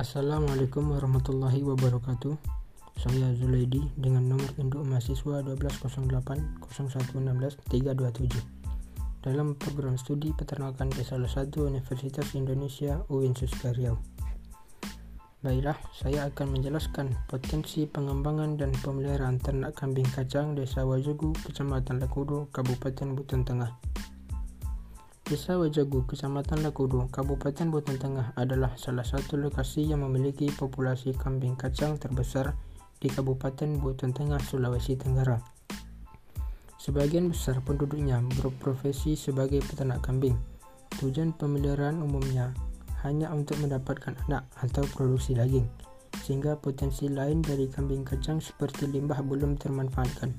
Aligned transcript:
Assalamualaikum 0.00 0.96
warahmatullahi 0.96 1.60
wabarakatuh. 1.60 2.32
Saya 2.96 3.36
Zulaidi 3.36 3.84
dengan 4.00 4.32
nomor 4.32 4.48
induk 4.56 4.80
mahasiswa 4.88 5.44
12080116327 5.44 7.60
dalam 9.20 9.52
program 9.60 10.00
studi 10.00 10.32
peternakan 10.32 10.88
di 10.88 11.04
salah 11.04 11.28
satu 11.28 11.68
Universitas 11.68 12.32
Indonesia 12.32 13.04
UIN 13.12 13.36
Suskaryau. 13.36 14.00
Baiklah, 15.44 15.76
saya 15.92 16.32
akan 16.32 16.48
menjelaskan 16.48 17.12
potensi 17.28 17.84
pengembangan 17.84 18.56
dan 18.56 18.72
pemeliharaan 18.80 19.36
ternak 19.36 19.76
kambing 19.76 20.08
kacang 20.08 20.56
Desa 20.56 20.88
Wajugu, 20.88 21.36
Kecamatan 21.44 22.00
Lakudo, 22.00 22.48
Kabupaten 22.56 23.12
Buton 23.12 23.44
Tengah. 23.44 23.76
Desa 25.30 25.54
Wajagu, 25.54 26.10
Kecamatan 26.10 26.66
Lakudo, 26.66 27.06
Kabupaten 27.06 27.70
Buton 27.70 28.02
Tengah 28.02 28.34
adalah 28.34 28.74
salah 28.74 29.06
satu 29.06 29.38
lokasi 29.38 29.86
yang 29.86 30.02
memiliki 30.02 30.50
populasi 30.50 31.14
kambing 31.14 31.54
kacang 31.54 32.02
terbesar 32.02 32.58
di 32.98 33.06
Kabupaten 33.06 33.78
Buton 33.78 34.10
Tengah, 34.10 34.42
Sulawesi 34.42 34.98
Tenggara. 34.98 35.38
Sebagian 36.82 37.30
besar 37.30 37.62
penduduknya 37.62 38.18
berprofesi 38.42 39.14
sebagai 39.14 39.62
peternak 39.62 40.02
kambing. 40.02 40.34
Tujuan 40.98 41.30
pemeliharaan 41.30 42.02
umumnya 42.02 42.50
hanya 43.06 43.30
untuk 43.30 43.54
mendapatkan 43.62 44.18
anak 44.26 44.50
atau 44.58 44.82
produksi 44.98 45.38
daging, 45.38 45.70
sehingga 46.26 46.58
potensi 46.58 47.06
lain 47.06 47.38
dari 47.38 47.70
kambing 47.70 48.02
kacang 48.02 48.42
seperti 48.42 48.90
limbah 48.90 49.22
belum 49.22 49.54
termanfaatkan. 49.62 50.34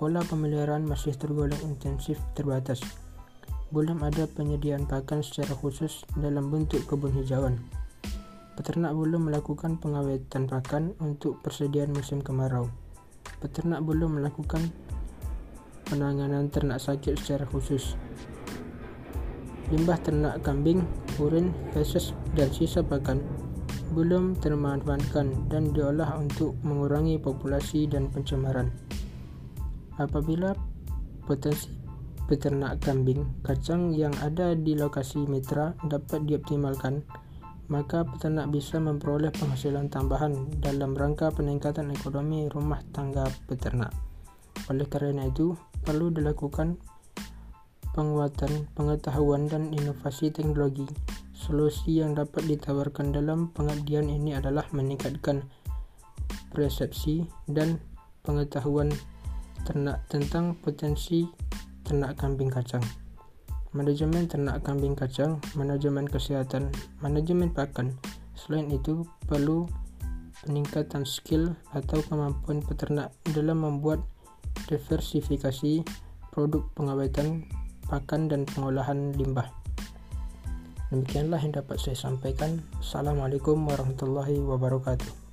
Pola 0.00 0.24
pemeliharaan 0.24 0.88
masih 0.88 1.12
tergolong 1.20 1.60
intensif 1.68 2.16
terbatas, 2.32 2.80
belum 3.76 4.00
ada 4.00 4.24
penyediaan 4.24 4.88
pakan 4.88 5.20
secara 5.20 5.52
khusus 5.52 6.08
dalam 6.16 6.48
bentuk 6.48 6.88
kebun 6.88 7.12
hijauan. 7.12 7.60
Peternak 8.56 8.96
belum 8.96 9.28
melakukan 9.28 9.76
pengawetan 9.76 10.48
pakan 10.48 10.96
untuk 10.96 11.44
persediaan 11.44 11.92
musim 11.92 12.24
kemarau. 12.24 12.72
Peternak 13.36 13.84
belum 13.84 14.16
melakukan 14.16 14.72
penanganan 15.92 16.48
ternak 16.48 16.80
sakit 16.80 17.20
secara 17.20 17.44
khusus. 17.44 18.00
Limbah 19.68 20.00
ternak 20.00 20.40
kambing, 20.40 20.80
urin, 21.20 21.52
feses, 21.76 22.16
dan 22.32 22.48
sisa 22.48 22.80
pakan 22.80 23.20
belum 23.92 24.40
termanfaatkan 24.40 25.52
dan 25.52 25.76
diolah 25.76 26.16
untuk 26.16 26.56
mengurangi 26.64 27.20
populasi 27.20 27.84
dan 27.84 28.08
pencemaran. 28.08 28.72
Apabila 30.00 30.56
potensi 31.28 31.85
peternak 32.26 32.82
kambing 32.82 33.26
kacang 33.46 33.94
yang 33.94 34.12
ada 34.18 34.58
di 34.58 34.74
lokasi 34.74 35.24
mitra 35.30 35.78
dapat 35.86 36.26
dioptimalkan, 36.26 37.06
maka 37.70 38.06
peternak 38.06 38.50
bisa 38.50 38.78
memperoleh 38.78 39.30
penghasilan 39.34 39.90
tambahan 39.90 40.34
dalam 40.62 40.94
rangka 40.94 41.30
peningkatan 41.34 41.90
ekonomi 41.94 42.46
rumah 42.50 42.82
tangga 42.94 43.26
peternak. 43.46 43.94
Oleh 44.66 44.86
karena 44.90 45.30
itu, 45.30 45.54
perlu 45.86 46.10
dilakukan 46.10 46.78
penguatan 47.94 48.68
pengetahuan 48.74 49.46
dan 49.46 49.70
inovasi 49.70 50.34
teknologi. 50.34 50.86
Solusi 51.32 52.02
yang 52.02 52.18
dapat 52.18 52.44
ditawarkan 52.50 53.14
dalam 53.14 53.54
pengabdian 53.54 54.10
ini 54.10 54.34
adalah 54.34 54.66
meningkatkan 54.74 55.46
persepsi 56.50 57.28
dan 57.46 57.78
pengetahuan 58.26 58.90
ternak 59.62 60.02
tentang 60.10 60.58
potensi 60.58 61.26
ternak 61.86 62.18
kambing 62.18 62.50
kacang, 62.50 62.82
manajemen 63.70 64.26
ternak 64.26 64.58
kambing 64.66 64.98
kacang, 64.98 65.38
manajemen 65.54 66.10
kesehatan, 66.10 66.74
manajemen 66.98 67.54
pakan. 67.54 67.94
Selain 68.34 68.66
itu, 68.74 69.06
perlu 69.30 69.70
peningkatan 70.42 71.06
skill 71.06 71.54
atau 71.70 72.02
kemampuan 72.10 72.58
peternak 72.66 73.14
dalam 73.30 73.62
membuat 73.62 74.02
diversifikasi 74.66 75.86
produk 76.34 76.66
pengawetan 76.74 77.46
pakan 77.86 78.26
dan 78.26 78.42
pengolahan 78.50 79.14
limbah. 79.14 79.46
Demikianlah 80.90 81.38
yang 81.38 81.54
dapat 81.54 81.78
saya 81.78 81.94
sampaikan. 81.94 82.62
Assalamualaikum 82.82 83.62
warahmatullahi 83.62 84.42
wabarakatuh. 84.42 85.25